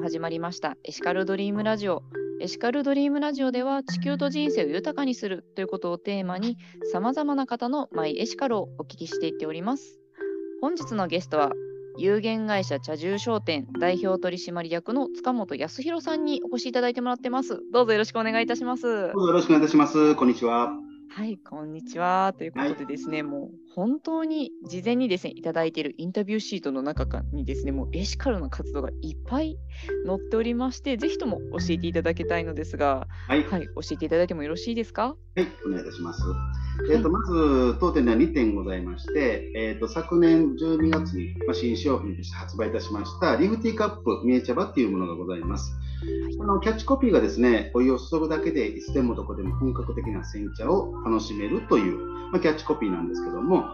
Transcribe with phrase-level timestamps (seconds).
[0.00, 2.02] も始まりましたエシカルドリームラジオ。
[2.40, 6.56] エシカルドリームラジオでは地球と人生を豊かにするということをテーマに
[6.90, 10.00] 様々な方のマイエシカルをお聞きしていっております。
[10.62, 11.52] 本日のゲストは
[11.98, 17.60] 有限会社茶獣商店代表取締役の塚本康弘さんにお越しいただいてもらってます。
[17.70, 18.82] どうぞよろしくお願いいたします。
[18.82, 20.14] どうぞよろしくお願いいたします。
[20.14, 20.89] こんにちは。
[21.12, 22.32] はい、こんにちは。
[22.38, 29.58] ということでですね、はい、もう本当に事前にですね、いただいているインタビューシートの中にですね、もうエシカルな活動がいっぱい
[30.06, 35.16] 載っておりまして、ぜひとも教えていただきたいのですが、はい、はい、教えていただいてもよろしいですか？
[35.34, 36.22] はい、お願いいたします。
[36.92, 45.72] えーと、まず当店では2点ございまして、えーと、昨年12月に、まあ、新商品として発売いたしましたリフティーカップミエ茶葉っていうものがございます。
[46.38, 51.98] このキャッチコピーがですね、お湯を注ぐだけでいつでもどこでも本格的な煎茶を楽しめるという、
[52.32, 53.64] まあ、キャッチコピーなんですけども、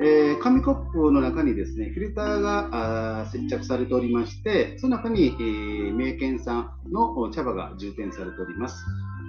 [0.00, 8.84] えー、紙コップの中にですね、フィルターが接着されておりまして、その中に、えー、名犬さんの茶葉が充填されております。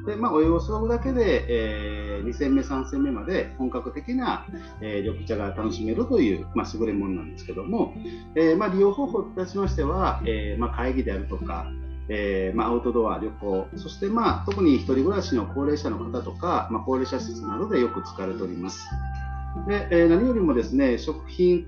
[0.06, 4.47] で、まあ、お湯を注ぐだけで、えー、2戦目、3戦目まで本格的な、
[4.81, 7.94] えー、緑茶が楽しめるという、まあ、優れものなんですけども、
[8.36, 11.67] えーまあ、利用方法といたしましては、えーまあ、会議であるとか、
[12.09, 18.88] えーまあ、アウトドア、旅行、そして、まあ、特に1人暮らしの高齢者の方とか、まあ、高齢者施設などでよく使われております。
[19.67, 21.66] でえー、何よりもですね食品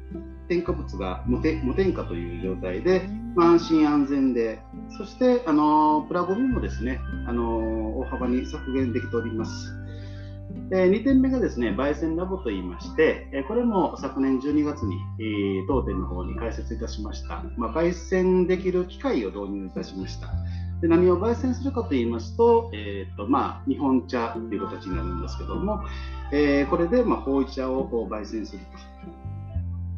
[0.50, 4.60] 添加物が無無添加という状態で、まあ、安心安全で、
[4.98, 9.74] そして、あのプラゴミもですね、あの大幅に削減できております。
[10.72, 20.28] え2点目がですね、焙煎ラボといいまして、えこれも昨年12月に、え当店の方に開設いたしました、まあ、焙煎できる機械を導入いたしました。
[20.82, 25.82] で何を焙煎するかと言いますと、えーとまあ、日本茶という形になるんですけども、
[26.32, 29.27] えー、これで、まあ、ほうじ茶を焙煎すると。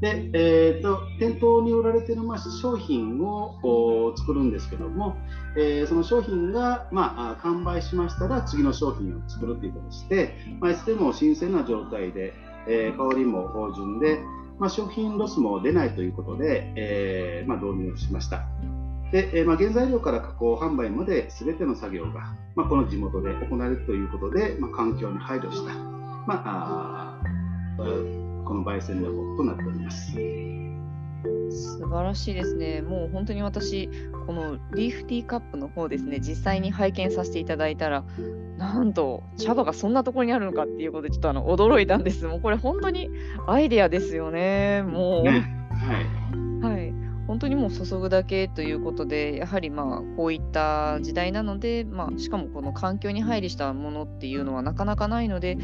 [0.01, 5.17] で、えーと、店頭に売られている、まあ、商品を作るんですけども、
[5.57, 12.33] えー、その商品が、まあ、完売しましたら次の商品を作るということでして、まあ、いつでも新鮮な状態で、
[12.67, 14.19] えー、香りも芳醇で、
[14.57, 18.45] まあ、食品ロスも出ないということで、えーまあ、導入しました。
[19.11, 25.73] で、えー、まあ、原材料から加工販売まで全ての作業が、まあ、この地元で行われるということで、まあ、環境に配慮した、
[26.25, 27.19] まあ、
[28.49, 29.03] この焙煎
[29.37, 30.11] となっております。
[31.51, 32.81] 素晴らしいですね。
[32.81, 33.89] もう本当に私、
[34.25, 38.03] このリーフティーカップの方ですね、実際に拝見させていただいたら、
[38.57, 42.25] なんと茶葉がそんなところにあるのかっていうことで、ちょっとあの驚いたんです。
[42.25, 43.11] もうこれ本当に
[43.45, 44.81] アイデアですよね。
[44.81, 45.23] もう。
[45.25, 45.45] ね、
[46.63, 46.73] はい。
[46.73, 46.93] はい。
[47.27, 55.59] 本当にもう注ぐだけということで、やはりまあこういった時代なので、まあ、しかもこの環境に配慮したものっていうのはなかなかないので、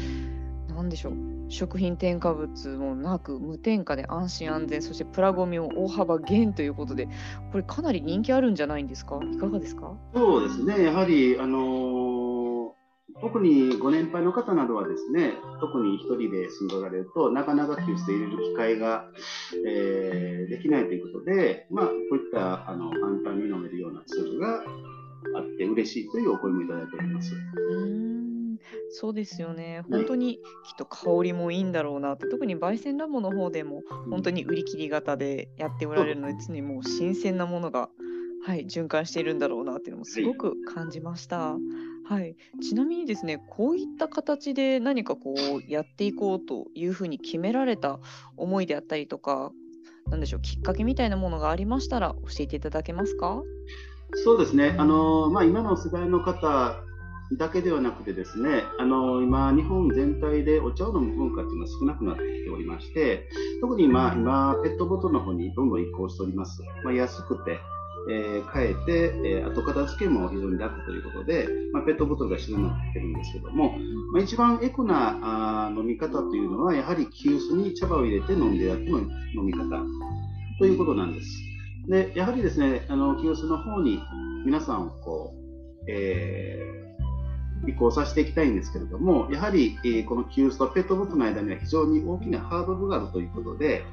[0.68, 1.35] なんでしょう。
[1.48, 7.08] 食品添加物もなく無添加で安心安全そしてプラゴミを大幅減ということで
[7.52, 9.20] これかなり人気あるんじゃないんですか？
[9.32, 9.96] いかがですか？
[10.14, 10.82] そうですね。
[10.84, 19.04] やはりあのー、特にご年配の方などはですね特に1人で住んでおられるとなかなか急須で入れる機会が、
[19.66, 24.62] えー、できないということで、まあ、こういったあの簡単に飲めるようなツールが
[25.36, 27.32] あって嬉しいというお声もいただいております。
[28.72, 29.84] うんそうですよね。
[29.90, 30.40] 本当にきっ
[30.78, 37.90] と香りもいいんだろうなって、特に焙煎ラボの方でも本当に売り切り型でやっておられるので、常にもう新鮮なものが、
[38.44, 41.56] はい、循環しているんだろうなっていうのもすごく感じました。
[42.08, 47.98] はい、ちなみにですね、こういった形で何かこうやっていこうというふうに決められた
[48.36, 49.50] 思いであったりとか、
[50.08, 53.42] なんでしょう、きっかけみたいなものがありましたら教えていただけますか？
[54.14, 56.80] そうですね、あのまあ、今の世代の方
[57.32, 63.28] だけではなくてですね、あの今、日本全体でお茶を飲む文化っていうのは少なくなってきておりまして、
[63.60, 66.62] 特に今、今ペットボトルの方にどんどん移行しております。
[66.84, 67.58] まあ、安くて、
[68.08, 73.76] えー、変えて、えー、後片付けも非常に楽ということで、まあ、ペットボトルが主流になってるんですけども、
[74.12, 79.08] まあ、一番エコなあ飲み方というのは、やはり急須に茶葉を入れて飲んでやっての飲
[79.44, 79.66] み方
[80.60, 81.28] ということなんです。
[81.88, 84.00] で、やはりですね、あの急須の方に
[84.44, 86.85] 皆さんをこう、えー
[87.66, 93.84] 移行させていきたいんですけれども、やはり、えこの急須とペットボトルの間には非常に大きなハードルがあるということで、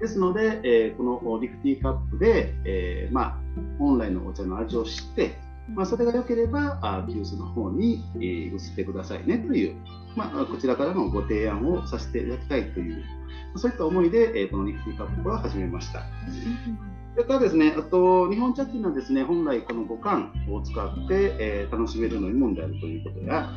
[0.00, 3.38] ですので、えこのリフティーカップで、えまあ、
[3.78, 9.74] 本来のお茶の味を知って、まあ、それが良ければ、あ急須の方に、えー、移ってくださいねという、
[10.14, 13.04] まあ、こちらからのご提案をさせていただきたいという、
[13.56, 16.02] そういった思いで、えー、このリフティーカップは始めました。
[17.16, 23.50] それからですね、あと日本茶っていうのはですね、本来この五感を使って、えー、楽しめる飲み物であるということや、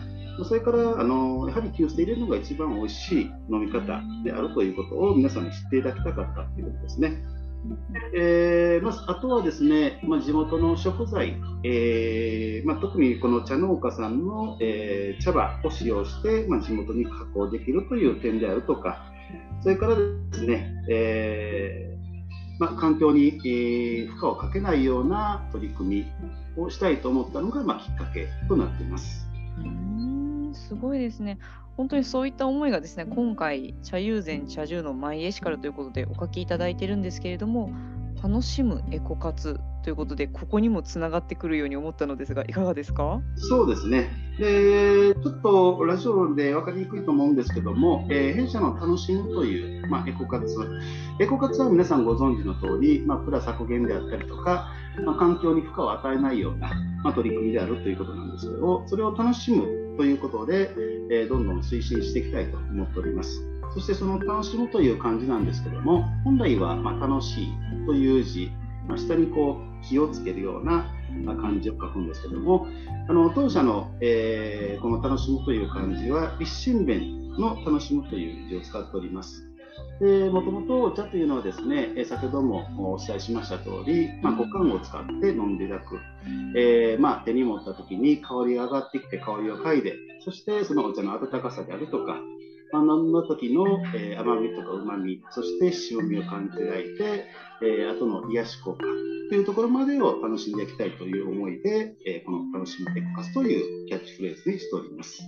[0.47, 7.21] それからあのやはり急須で入れるのが一番美味しい飲み方であるということを皆さんに知っていただきたかったということですね。
[8.15, 11.35] えーまあ、あとはですね、まあ、地元の食材、
[11.65, 19.11] えーまあ、特にこの茶農家さんの、えー、茶葉を使用して、まあ、地元に加工できるという点であるとか、
[19.61, 21.98] それからですね、えー
[22.59, 26.06] まあ、環境に、えー、負荷をかけないような取り組
[26.57, 29.25] みをしたいと思ったのが、まあ、きっかけとなっています。
[29.57, 31.39] うんすごいですね。
[31.77, 37.71] 本当にそういった思いがですね今回茶友禅茶獣のマイエシカルということでお書きいただいてるんですけれども
[38.21, 43.21] 楽しむエコ活ということでここにもつながってくるように思ったのですがいかがですか？
[43.38, 44.12] そうですね。
[44.38, 50.45] でちょっとラジオで分かりにくいと思うんですけども、えー、弊社の楽しむという、まあ、エコ活。
[51.19, 54.68] エコ活は皆さんご存知の通り、まあ、プラ削減であったりとか、
[55.03, 56.71] まあ、環境に負荷を与えないような、
[57.03, 60.69] まあ、取り組みであるということなんですけどそれを楽しむということで、
[61.12, 63.44] えどんどん推進していきたいと思っております。
[63.74, 67.47] そしてその楽しむという漢字なんですけども、本来はま楽しい
[67.88, 68.51] という字、
[68.88, 70.85] まあ、下にこう気をつけるような
[71.41, 72.67] 漢字を書くんですけども、
[73.07, 79.49] あの当社の、えー、この楽しむという漢字は一心弁の楽しむという字を使っております。
[79.99, 85.99] もともとお茶というのはですね、え先ほどもお伝えしました通り、まあ、五感を使って飲んでいただく、
[86.55, 92.17] えー、まあ、手に持った時に香りが上がってきて香りを嗅いで、そしてそのお茶の温かさであるとか、
[92.71, 97.25] まあ、何の時の、えー、甘みとかうまみ、そして塩味を感じていただいて、
[97.62, 98.83] えー、後の癒し効果
[99.30, 105.21] というところまでを楽しんでいきたいという思いで、えこの楽しむテクカスというキャッチフレーズにしております。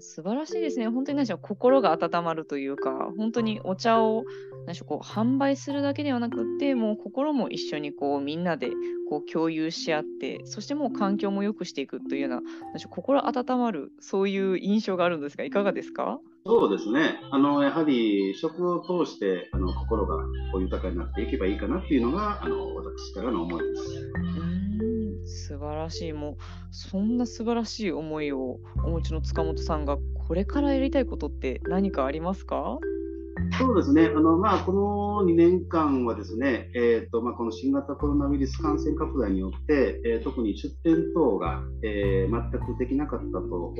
[0.00, 0.88] 素晴らしいですね。
[0.88, 4.24] 本当に何でしょう、心が温まるというか、本当にお茶を
[4.66, 8.70] 何でしょうこう販売するだけではなくって、もう心も一緒にこうみんなで
[9.08, 16.20] こう共有し合って、そしてもう環境も良くしていくというような、何でしょう心温まる、そういう印象があるんですが、いかがですか？
[16.46, 17.20] そうですね。
[17.30, 20.16] あのやはり食を通してあの心が
[20.52, 24.12] こう豊かになっていけばいいかなっていうのがあの私からの思いです。
[25.28, 26.12] 素晴らしい。
[26.12, 26.36] もう、
[26.70, 32.78] そんな素晴らしい思いをお持ちの塚本さんが、これからやりたいことって何かありますか？
[33.56, 43.74] そうですね、あのまあ、この2年間はですね、えーとまあ、この新型コロナウイルス感染拡大によって、えー、特に出店等が、えー、全くできなかったと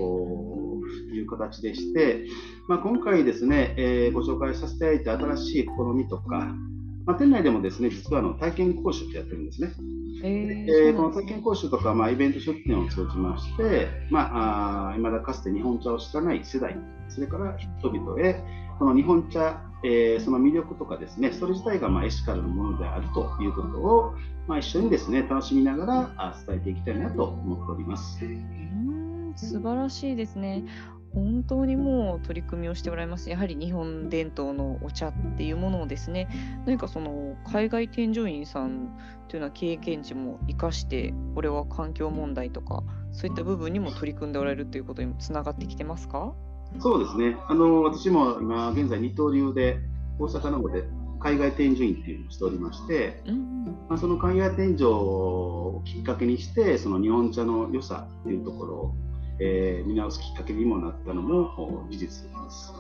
[1.13, 2.25] いう形でして、
[2.69, 6.55] まあ、今回ですね、えー、ご紹介させていただいた新しい試みとか、
[7.09, 9.73] まあ、店内でもですね実はあの体験講習ってやってるんですね。
[10.23, 16.77] えー、この体験講習とか、まあ、イベント出店を通じまして、まあ、いまだかつて日本茶を知らない世代、
[17.09, 18.43] それから人々へ、
[18.81, 24.15] この日本茶、えー、その魅力とかですね、それ自体がまあエシカルのものであるということを、
[24.49, 28.23] まあ、一緒にですね、楽しみながら伝えていきたいなと思っております。
[28.25, 30.65] うん素晴らしいですね。
[31.19, 33.31] 本当にもう取り組みをしてもらいます。
[33.31, 36.29] やはり日本伝統のお茶っていうものをですね、
[36.67, 38.97] 何かその海外添乗員さん
[39.29, 42.83] というような経験値も生かして、これは環境問題とか、
[43.13, 46.35] そういった部分にも取り組んでおられるということにもつながってきてますか？
[46.81, 47.37] そうですね。
[47.49, 49.81] あの私も今現在二刀流で
[50.19, 50.85] 大阪の方で
[51.21, 58.95] 海外添乗員っていうのをしておりまして、うん、まあ、その海外添乗をきっかけにして、その日本茶の良さっていうところを
[59.41, 62.09] えー、見直すきっかけにもなったのも事実で
[62.51, 62.73] す。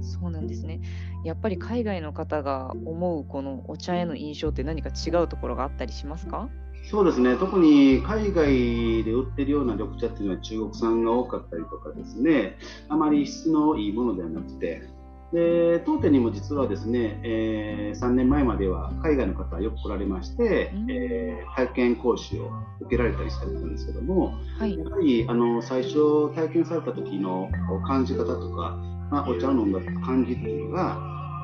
[0.00, 0.80] そうなんですね。
[1.24, 6.48] やっぱり海外の方が思うこのお茶への印象って何か違うところがあったりしますか？
[6.90, 12.56] そうですね、特に海外で売ってるような緑茶っていうのは中国産が多かったりとかですね、
[12.88, 14.88] あまり質のいいものではなくて、
[15.32, 27.50] で当店にも実はですね、えー、3年前までは海外の方はよく来られまして、うん、えー、体験講師を受けられたりされてたんですけども、はい、やはりあの最初体験された時の
[27.86, 28.78] 感じ方とか、
[29.10, 30.98] まあ、お茶を飲んだ感じっていうのが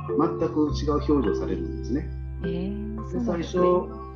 [0.09, 2.09] 全く違う表情されるんですね。
[2.45, 3.59] えー、最初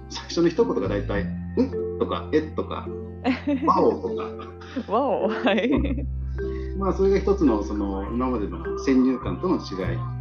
[0.09, 1.25] 最初の一言が大体
[1.61, 1.71] 「ん?」
[2.01, 2.89] とか「え」とか
[3.67, 4.25] 「ワオ」とか。
[4.87, 6.18] ワオはい
[6.79, 10.19] まあ、それが一つのその今までの先入観との違い。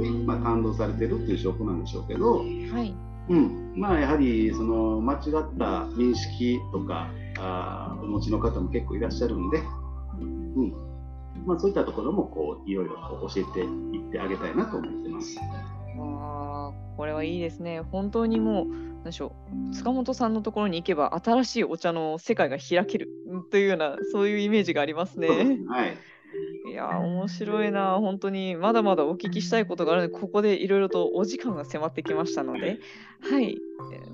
[0.00, 2.94] に、まあ、感動されてるっていう証拠なんでしょうけど、はい。
[3.28, 3.74] うん。
[3.76, 5.20] まあ、やはりその間違っ
[5.58, 9.58] た認識とかあお持ちの方も結構いらっしゃるんで、
[10.18, 10.72] うん。
[11.46, 15.38] まあ、そういったところもこういろいろと教えていってあげたいなと思ってます。
[15.98, 17.80] あこれはいいですね。
[17.92, 19.32] 本当にもう何でしょ
[19.70, 19.74] う。
[19.74, 23.08] 塚本さんのところに行けば新しいお茶の世界が開ける。
[23.50, 25.28] というようなそういうイメージがありますね。
[25.68, 25.96] はい、
[26.70, 32.78] いや面白いな本当にまだまだお聞きしたいことがあるのでここでいろいろとお時間が迫ってきましたので。
[33.22, 33.56] はい。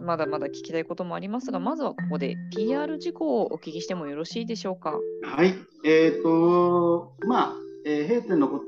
[0.01, 4.99] まだまだ聞きたいこともありますがまずはここで PR 事項をお聞きしてもよろしいでしょうか？
[5.25, 5.55] はい。
[5.85, 8.59] えーとまあえー、閉店のこ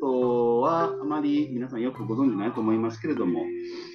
[1.18, 3.42] まり皆さんよくご存知ないと思いますけれども、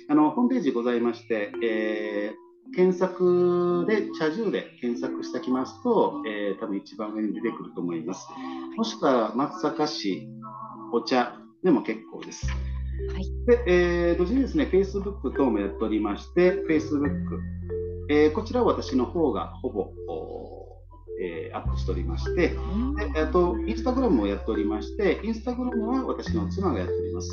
[0.10, 8.28] あのホームページございまして、えー、検索で茶汁で検索してきますと、えー、多分一番上に出てくると思います。
[8.76, 10.28] もしくは松阪市
[10.92, 12.46] お茶でも結構です。
[12.48, 17.08] はい、で、えー、同時にですね、Facebook 等もやっておりまして、Facebook、
[18.10, 19.94] えー、こちらは私の方がほぼ、
[21.24, 22.56] えー、アップしておりまして、
[23.14, 27.30] であと、インスタグラムもやっておりまして、インスタグラムは私の妻がやっております。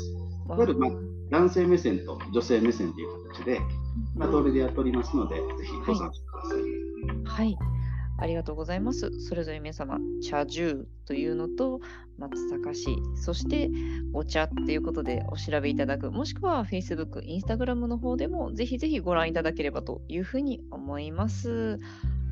[0.47, 0.91] いわゆる、まあ、
[1.29, 3.59] 男性目線と女性目線という形で、
[4.15, 6.61] まあ、同でやっておりますので、ぜひご参加ください。
[7.25, 7.81] はい、はい
[8.21, 9.09] ありがとうございます。
[9.19, 11.81] それぞれ皆様、茶樹というのと、
[12.19, 13.71] 松阪市、そして
[14.13, 21.79] お茶っていうことでお調べいただく、もしくは Facebook、Instagram の方でもぜひぜひご覧いただければというふうに思います。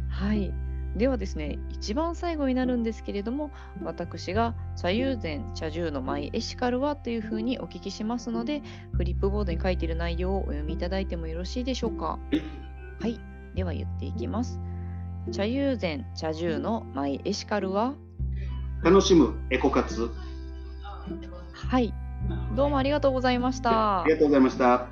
[0.10, 0.54] はい。
[0.96, 3.52] ではですね、一番最後になるんですけれども、
[3.84, 8.62] 私が茶友禅茶獣のマイエシカルはというふうにお聞きしますので、
[8.94, 12.20] フリップボードに書いている内容をお読みいただいてもよろしいでしょうか。
[13.00, 13.20] はい。
[13.56, 14.60] では言っていきます。
[15.32, 17.94] 茶友禅茶獣のマイエシカルは？
[18.82, 20.10] 楽しむエコ活
[21.54, 21.94] はい
[22.56, 24.88] どうもありがとうございましたありがとうございました